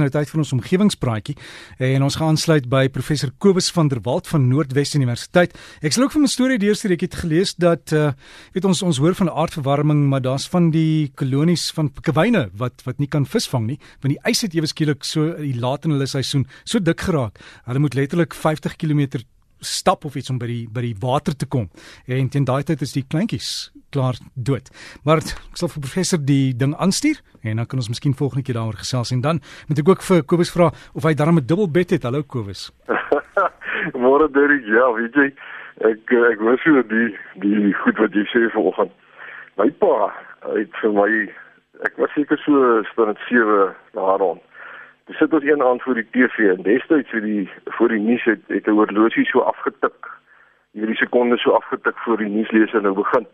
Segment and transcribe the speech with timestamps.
[0.00, 1.36] nou tyd vir ons omgewingspraatjie
[1.90, 5.56] en ons gaan aansluit by professor Kobus van der Walt van Noordwes Universiteit.
[5.84, 8.12] Ek sal ook van 'n storie deurstuur ek het gelees dat uh
[8.54, 12.98] weet ons ons hoor van aardverwarming maar daar's van die kolonies van pikkewyne wat wat
[12.98, 16.46] nie kan visvang nie want die ys het ewe skielik so laat in hulle seisoen
[16.64, 17.38] so dik geraak.
[17.66, 19.22] Hulle moet letterlik 50 km
[19.60, 21.68] stap of iets om by die by die water te kom.
[22.06, 24.70] En teen daai tyd is die kleintjies klaar dood.
[25.04, 28.58] Maar ek sal vir professor die ding aanstuur en dan kan ons miskien volgende keer
[28.58, 31.70] daaroor gesels en dan moet ek ook vir Kobus vra of hy darm 'n dubbel
[31.70, 32.02] bed het.
[32.04, 32.70] Hallo Kobus.
[34.02, 35.28] Môre Derek, ja, weet jy,
[35.90, 38.92] ek ek hoor so die die goed wat jy sê vanoggend.
[39.56, 40.12] My pa
[40.56, 41.10] het vir my
[41.84, 44.49] ek was seker so staan 7 daaroor Dis
[45.18, 48.42] sit ons een aand voor die TV en destyds vir die voor die nuus het
[48.46, 50.10] het 'n horlosie so afgetik.
[50.72, 53.26] Hierdie sekonde so afgetik voor die nuusleser nou begin.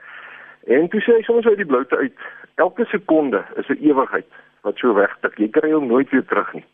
[0.66, 2.12] En toe sê hy soms uit die bloute uit,
[2.54, 4.26] elke sekonde is 'n ewigheid
[4.62, 5.38] wat so wegtik.
[5.38, 6.64] Jy kry hom nooit weer terug nie.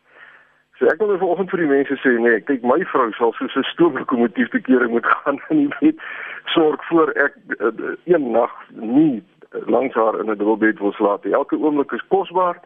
[0.77, 3.55] So ek wil nou vanoggend vir die mense sê nee, kyk my vrou sal soos
[3.55, 5.95] 'n stoomlokomotief te kere moet gaan in die bed
[6.45, 7.71] sorg voor ek uh,
[8.05, 11.25] een nag nie langs haar in 'n dubbelbed wil slaap.
[11.25, 12.59] Elke oomblik is kosbaar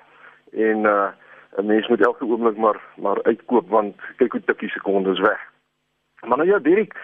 [0.51, 1.09] en uh
[1.55, 5.39] 'n mens moet elke oomblik maar maar uitkoop want kyk hoe tikkie sekondes weg.
[6.27, 6.95] Maar nou ja, Dirk,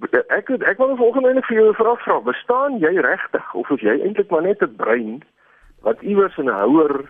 [0.00, 2.20] ek ek, ek wil volgende eintlik vir jou 'n vraag vra.
[2.20, 5.22] Bestaan jy regtig of is jy eintlik maar net 'n brein
[5.82, 7.04] wat iewers in 'n houer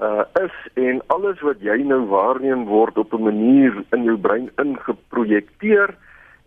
[0.00, 4.50] uh is en alles wat jy nou waarneem word op 'n manier in jou brein
[4.56, 5.94] ingeprojekteer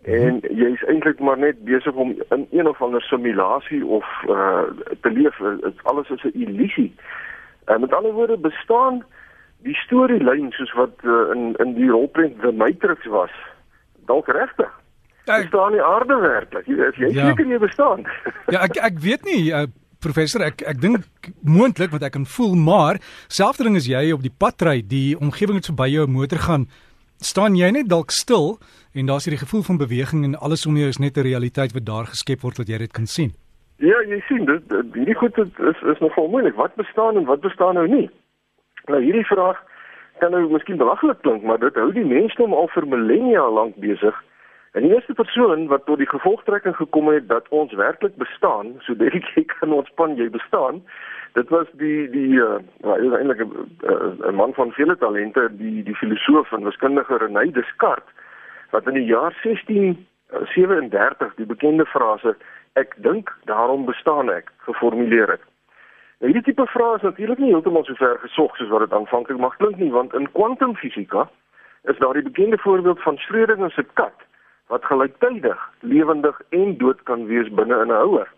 [0.03, 4.63] en jy's eintlik maar net besig om in een of ander simulasie of uh
[5.02, 5.41] te leef.
[5.83, 6.95] Alles is 'n illusie.
[7.65, 9.03] En met ander woorde bestaan
[9.66, 13.33] die storielyn soos wat uh, in in die rolprent The Matrix was
[14.09, 14.71] dalk regtig.
[15.25, 16.67] Dit staan nie aarde werklik.
[16.69, 17.30] Jy is jy ja.
[17.31, 18.05] seker jy bestaan.
[18.53, 19.66] ja, ek ek weet nie uh,
[20.05, 24.25] professor ek ek dink moontlik wat ek kan voel maar selfs ding is jy op
[24.25, 26.67] die pad ry die omgewing het verby jou motor gaan
[27.23, 28.59] staan jy net dalk stil
[28.93, 31.86] en daar's hierdie gevoel van beweging en alles om jou is net 'n realiteit wat
[31.86, 33.33] daar geskep word wat jy dit kan sien.
[33.77, 36.55] Ja, jy sien dit hierdie goed is is nogal moeilik.
[36.55, 38.09] Wat bestaan en wat bestaan nou nie?
[38.85, 39.61] Nou hierdie vraag
[40.19, 44.15] kan nou miskien belaglik klink, maar dit hou die mensdom al vir millennia lank besig.
[44.75, 48.95] En die eerste persoon wat tot die gevolgtrekking gekom het dat ons werklik bestaan, so
[48.95, 50.83] dink ek kan ons span jy bestaan.
[51.35, 55.95] Dit was die die uh well, eintlik 'n uh, man van vele talente, die die
[55.95, 58.13] filosoof en wiskundige René Descartes
[58.71, 62.35] wat in die jaar 1637 die bekende frase
[62.73, 65.43] ek dink daarom bestaan ek geformuleer het.
[66.20, 69.39] Nou, hierdie tipe vrae is natuurlik nie heeltemal so ver gesog soos wat dit aanvanklik
[69.39, 71.26] mag klink nie, want in kwantumfisika
[71.92, 74.23] is daar die bekende voorbeeld van Schrödinger se kat
[74.71, 78.31] wat gelyktydig lewendig en dood kan wees binne in 'n houer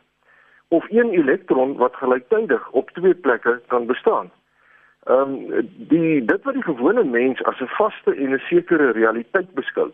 [0.67, 4.31] of een elektron wat gelyktydig op twee plekke kan bestaan.
[5.03, 9.53] Ehm um, die dit wat die gewone mens as 'n vaste en 'n sekere realiteit
[9.53, 9.91] beskou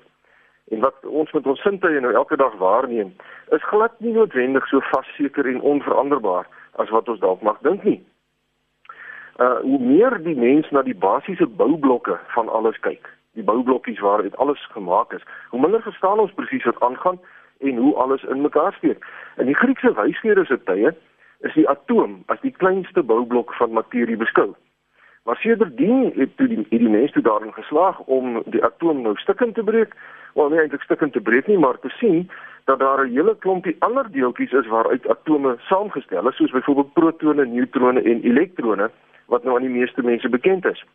[0.71, 3.13] en wat ons met ons sintuie nou elke dag waarneem,
[3.49, 7.99] is glad nie noodwendig so vasseker en onveranderbaar as wat ons dalk mag dink nie.
[9.41, 14.21] Uh hoe meer die mens na die basiese boublokke van alles kyk, die boublokkies waar
[14.21, 17.19] dit alles gemaak is, hoe minder verstaan ons presies wat aangaan
[17.59, 19.05] en hoe alles in mekaar steek.
[19.37, 20.93] In die Griekse wysgeere se tye
[21.39, 24.53] is die atoom as die kleinste boublok van materie beskou.
[25.23, 29.55] Maar sedertdien het toe die, die mens toe daarin geslaag om die atoom nou stukkend
[29.55, 29.95] te breek,
[30.33, 32.29] wel nie eintlik stukkend te breek nie, maar te sien
[32.65, 37.45] dat daar 'n hele klompie ander deeltjies is waaruit atome saamgestel is, soos byvoorbeeld protone,
[37.45, 38.91] neutrone en elektrone
[39.25, 40.85] wat nou aan die meeste mense bekend is.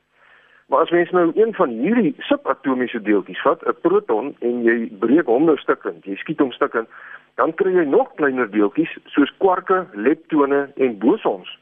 [0.66, 5.26] Maar as mens nou een van hierdie subatomiese deeltjies vat, 'n proton en jy breek
[5.26, 6.88] hom nou stukkend, jy skiet hom stukkend,
[7.34, 11.58] dan kry jy nog kleiner deeltjies soos kwarke, leptone en bosons,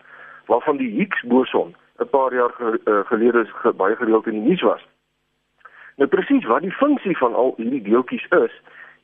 [0.47, 4.82] waarvan die Higgs boson 'n paar jaar eh, gelede baie gereeld in die nuus was.
[5.96, 8.54] Nou presies wat die funksie van al hierdie deeltjies is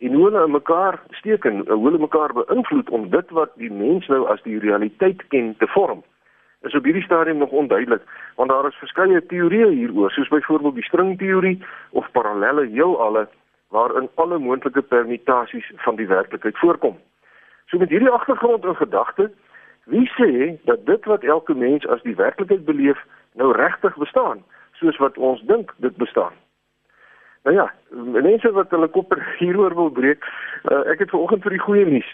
[0.04, 4.08] en hoe hulle mekaar steek en hoe hulle mekaar beïnvloed om dit wat die mens
[4.12, 6.03] nou as die realiteit ken te vorm.
[6.69, 8.04] Is op hierdie stadium nog onduidelik
[8.36, 11.54] want daar is verskeie teorieë hieroor soos byvoorbeeld die stringteorie
[11.91, 13.24] of parallelle heelalle
[13.72, 17.00] waarin alle moontlike permutasies van die werklikheid voorkom.
[17.66, 19.30] So met hierdie agtergrond in gedagte,
[19.88, 23.00] wie sê dat dit wat elke mens as die werklikheid beleef
[23.33, 24.45] nou regtig bestaan
[24.77, 26.36] soos wat ons dink dit bestaan?
[27.42, 30.27] Nou ja, mense wat hulle kop hieroor wil breek,
[30.71, 32.10] uh, ek het vanoggend vir die goeie nuus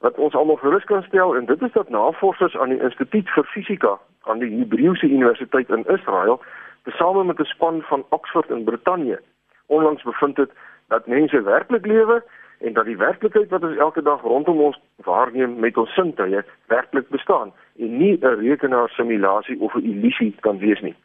[0.00, 3.44] wat ons almal gerus kan stel en dit is dat navorsers aan die Instituut vir
[3.52, 3.98] Fisika
[4.32, 6.40] aan die Hebreëse Universiteit in Israel,
[6.88, 9.20] tesame met 'n span van Oxford in Brittanje,
[9.66, 10.50] onlangs bevind het
[10.88, 12.22] dat mense werklik lewe
[12.60, 17.08] en dat die werklikheid wat ons elke dag rondom ons waarneem met ons sintuie werklik
[17.08, 20.96] bestaan en nie 'n rekenaar simulasie of 'n illusie kan wees nie.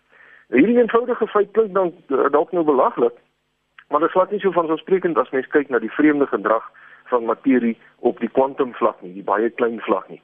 [0.47, 3.13] Hierdie eenvoudige feit klink dan eh, dalk nou belaglik,
[3.89, 6.65] maar dit slaat nie so van so sprekend as mens kyk na die vreemde gedrag
[7.11, 10.21] van materie op die kwantumvlak nie, die baie klein vlak nie.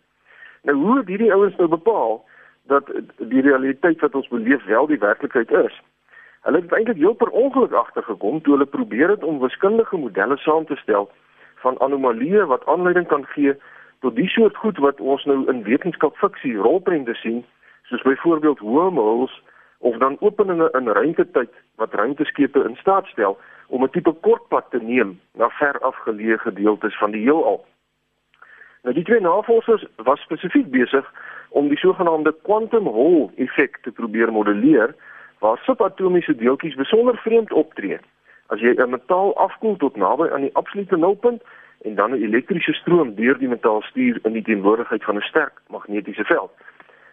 [0.64, 2.22] Nou hoe het hierdie ouens nou bepaal
[2.70, 5.82] dat die realiteit wat ons beleef wel die werklikheid is?
[6.42, 10.66] Hulle het eintlik heel per ongeluk agtergekom toe hulle probeer het om wiskundige modelle saam
[10.66, 11.10] te stel
[11.62, 13.54] van anomalieë wat aanleiding kan gee
[14.02, 17.44] tot die soort goed wat ons nou in wetenskap fiksie rolprente sien,
[17.90, 19.34] soos byvoorbeeld wormholes
[19.82, 23.38] of dan openinge in ruimtetyd wat ruimteskepe in staat stel
[23.68, 27.66] om 'n tipe kortpad te neem na ver afgeleë gedeeltes van die heelal.
[28.84, 31.14] Nou die twee navorsers was spesifiek besig
[31.50, 34.96] om die sogenaamde quantum Hall effek te probeer modelleer
[35.40, 38.00] waar subatomiese deeltjies besonder vreemd optree.
[38.48, 41.42] As jy 'n metaal afkoel tot naby aan die absolute nulpunt
[41.82, 45.62] en dan 'n elektriese stroom deur die metaal stuur in die teenwoordigheid van 'n sterk
[45.68, 46.52] magnetiese veld.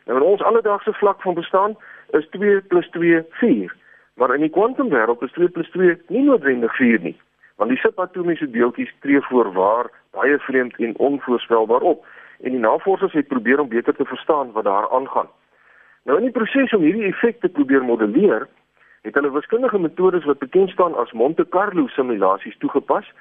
[0.08, 1.76] Nou in ons alledaagse vlak van bestaan
[2.16, 3.74] is 2 + 2 4,
[4.16, 7.16] maar in die kwantumwêreld is 2 + 2 nie noodwendig 4 nie,
[7.56, 12.06] want die subatomiese deeltjies tree voorwaar baie vreemd en onvoorspelbaar op.
[12.40, 15.28] En die navorsers het probeer om beter te verstaan wat daar aangaan.
[16.04, 18.48] Nou in die proses om hierdie effekte probeer modelleer,
[19.02, 23.12] het hulle wiskundige metodes wat bekend staan as Monte Carlo simulasies toegepas.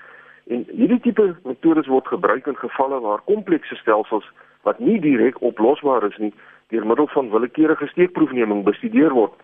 [0.48, 4.32] En hierdie tipe metodes word gebruik in gevalle waar komplekse stelsels
[4.68, 6.34] wat nie direk oplosbaar is nie
[6.74, 9.36] deur middel van willekeurige steekproefneming bestudeer word.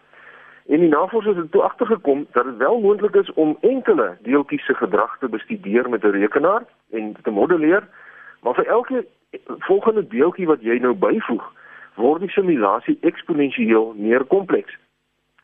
[0.67, 4.73] En die navorsers het toe agtergekom dat dit wel moontlik is om enkele deeltjies se
[4.73, 7.87] gedrag te bestudeer met 'n rekenaar en te modelleer,
[8.41, 9.05] maar vir elke
[9.69, 11.43] volgende deeltjie wat jy nou byvoeg,
[11.95, 14.77] word die simulasie eksponensieel meer kompleks.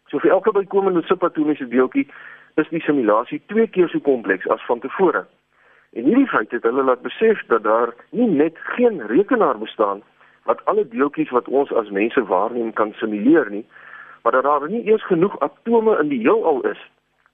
[0.07, 2.07] So vir elke bykomende subatomiese deeltjie
[2.55, 5.25] is die simulasie twee keer so kompleks as van tevore.
[5.94, 10.01] En hierdie feit het hulle laat besef dat daar nie net geen rekenaar bestaan
[10.44, 13.65] wat alle deeltjies wat ons as mense waarneem kan simuleer nie,
[14.24, 16.81] maar dat daar nie eers genoeg atome in die heelal is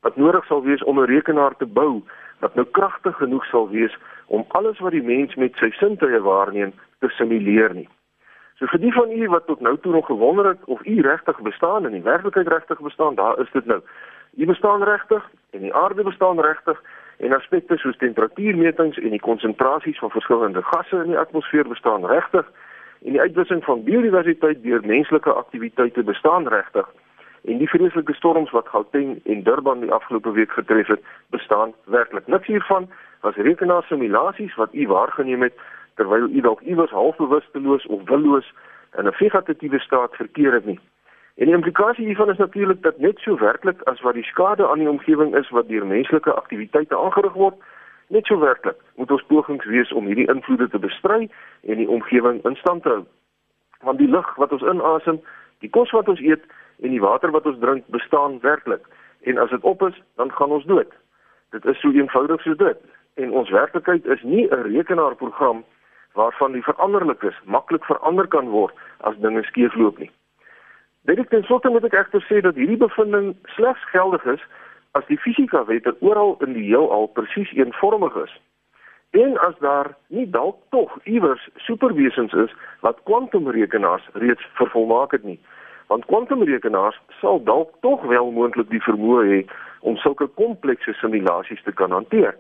[0.06, 2.04] wat nodig sal wees om 'n rekenaar te bou
[2.40, 6.74] wat nou kragtig genoeg sal wees om alles wat die mens met sy sintuie waarneem
[7.00, 7.90] te simuleer nie.
[8.56, 11.40] So vir die van u wat tot nou toe nog gewonder het of u regtig
[11.40, 13.82] bestaan en in werklikheid regtig bestaan, daar is dit nou.
[14.38, 16.82] U bestaan regtig en die aarde bestaan regtig
[17.18, 22.46] en aspekte soos temperatuurmetings en die konsentrasies van verskillende gasse in die atmosfeer bestaan regtig
[23.06, 26.88] en die uitwissing van biodiversiteit deur menslike aktiwiteite bestaan regtig
[27.46, 32.28] en die vreeslike storms wat Gauteng en Durban die afgelope week getref het, bestaan werklik.
[32.28, 32.90] Niks hiervan
[33.22, 35.54] was rekenaarsimulasies wat u waargeneem het
[35.96, 38.54] terwyl u dalk iewers halfbewusteloos of willoos
[38.98, 40.80] in 'n vegetatiewe staat verkeer het nie.
[41.36, 44.80] En die implikasie hiervan is natuurlik dat net so werklik as wat die skade aan
[44.80, 47.58] die omgewing is wat deur menslike aktiwiteite aangerig word,
[48.08, 51.28] net so werklik moet ons pogings wees om hierdie invloede te bestry
[51.64, 53.04] en die omgewing in stand te hou.
[53.84, 55.20] Want die lug wat ons inasem,
[55.60, 56.48] die kos wat ons eet
[56.80, 58.88] en die water wat ons drink bestaan werklik.
[59.28, 60.92] En as dit op is, dan gaan ons dood.
[61.52, 62.80] Dit is so eenvoudig so dit.
[63.20, 65.66] En ons werklikheid is nie 'n rekenaarprogram
[66.14, 70.12] waarvan die veranderlikes maklik verander kan word as dinge skeefloop nie.
[71.06, 74.42] Dit is tenslotte moet ek egter sê dat hierdie bevinding slegs geldig is
[74.98, 78.34] as die fisika wette oral in die heelal presies eenvormig is.
[79.14, 85.38] En as daar nie dalk tog iewers superwesens is wat kwantumrekenaars reeds vervolmaak het nie.
[85.94, 89.40] Want kwantumrekenaars sal dalk tog wel moontlik die vermoë hê
[89.86, 92.34] om sulke komplekse simulasies te kan hanteer.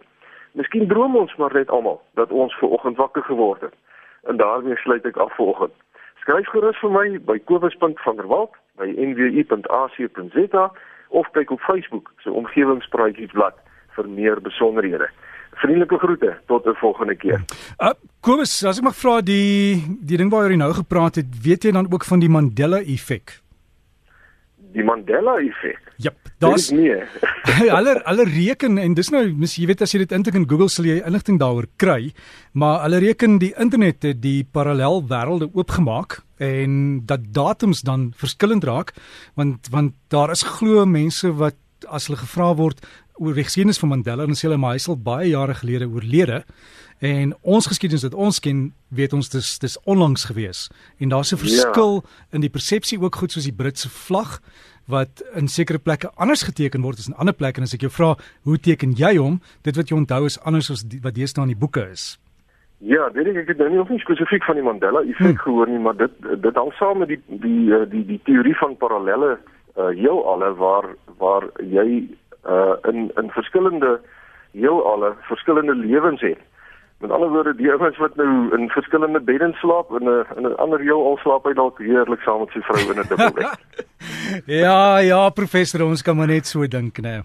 [0.57, 3.77] Miskien droom ons maar net almal dat ons ver oggend wakker geword het.
[4.25, 5.85] En daarmee sluit ek af vanoggend.
[6.25, 10.63] Skryf gerus vir my by kobus.vanderwalt by nwu.ac.za
[11.13, 13.60] of kyk op Facebook se so omgewingspraatjiesblad
[13.94, 15.12] vir meer besonderhede.
[15.62, 17.46] Vriendelike groete tot 'n volgende keer.
[17.77, 17.94] Uh,
[18.25, 21.72] Kobus, as ek mag vra die die ding waaroor jy nou gepraat het, weet jy
[21.72, 23.44] dan ook van die Mandela effek?
[24.75, 25.82] Die Mandela effek.
[26.03, 26.12] Ja,
[26.44, 26.98] daar's nee.
[27.77, 30.70] hulle hulle reken en dis nou mis jy weet as jy dit intik in Google
[30.72, 32.12] sal jy inligting daaroor kry,
[32.53, 38.67] maar hulle reken die internet het die parallel wêrelde oopgemaak en dat datums dan verskillend
[38.67, 38.91] raak
[39.39, 41.55] want want daar is glo mense wat
[41.88, 42.84] as hulle gevra word
[43.19, 46.43] oor die geskiedenis van Mandela en sê hulle maar hy sal baie jare gelede oorlede
[47.03, 50.69] en ons geskiedenis wat ons ken weet ons dis dis onlangs gewees
[51.00, 51.43] en daar's 'n ja.
[51.43, 52.10] verskil ja.
[52.31, 54.41] in die persepsie ook goed soos die Britse vlag
[54.88, 57.91] wat in sekere plekke anders geteken word as in ander plekke en as ek jou
[57.91, 61.43] vra hoe teken jy hom dit wat jy onthou is anders as die, wat deesdae
[61.43, 62.19] in die boeke is
[62.84, 65.43] Ja, weet ek ek het nou nie of nie spesifiek van die Mandela effek hmm.
[65.45, 66.12] gehoor nie, maar dit
[66.43, 69.38] dit hang saam met die die die die, die teorie van parallelle
[69.79, 72.03] uh heelalle waar waar jy
[72.47, 73.99] uh in in verskillende
[74.51, 76.39] heelalle verskillende lewens het.
[76.99, 80.55] Met ander woorde, die ouens wat nou in verskillende beddens slaap en 'n in 'n
[80.55, 83.59] ander heel al slaap hy dalk heerlik saam met sy vrou in 'n dubbelbed.
[84.63, 87.23] ja, ja, professor, ons kan maar net so dink, né?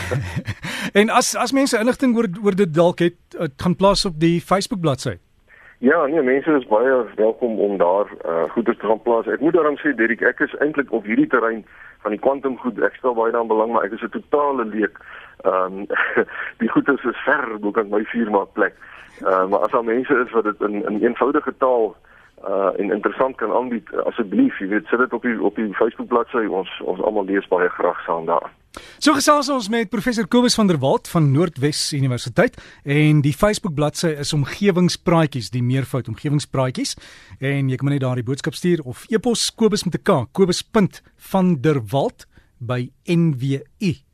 [0.98, 4.40] en as as mense inligting oor oor dit dalk het, het gaan plaas op die
[4.40, 5.16] Facebook bladsy.
[5.82, 9.26] Ja, nee, mense is baie welkom om daar uh goeder te gaan plaas.
[9.26, 11.64] Ek moet daarom sê Derek, ek is eintlik op hierdie terrein
[12.04, 12.78] van die kwantum goed.
[12.86, 15.00] Ek stel baie daaraan belang, maar ek is 'n totale leek.
[15.42, 15.86] Ehm um,
[16.62, 18.78] die goeder is ver bo kan my firma plek.
[19.26, 21.96] Uh maar as daar mense is wat dit in in eenvoudige taal
[22.48, 26.08] uh en interessant kan aanbied, asseblief, jy weet, sit dit op die op die Facebook
[26.08, 26.46] bladsy.
[26.48, 28.50] Ons ons almal lees baie graag saam daar.
[28.98, 33.74] So gesels ons met professor Kobus van der Walt van Noordwes Universiteit en die Facebook
[33.74, 36.96] bladsy is omgewingspraatjies, die meervoud omgewingspraatjies
[37.40, 42.26] en jy kan net daardie boodskap stuur of e-pos Kobus met 'n K, kobus.vanderwalt
[42.58, 44.10] by nwu.ac.za